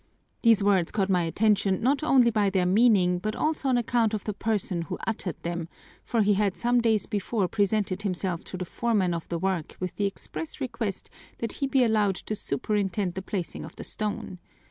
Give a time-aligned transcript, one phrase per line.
[0.41, 4.23] These words caught my attention not only by their meaning but also on account of
[4.23, 5.69] the person who uttered them,
[6.03, 9.95] for he had some days before presented himself to the foreman on the work with
[9.97, 14.39] the express request that he be allowed to superintend the placing of the stone.